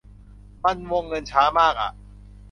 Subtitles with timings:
[0.63, 1.91] มัน วงเงินช้ามากอะ